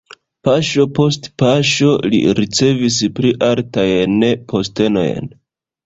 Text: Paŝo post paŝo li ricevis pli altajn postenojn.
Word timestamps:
Paŝo 0.47 0.85
post 0.99 1.29
paŝo 1.43 1.91
li 2.07 2.23
ricevis 2.41 2.99
pli 3.21 3.37
altajn 3.53 4.29
postenojn. 4.53 5.35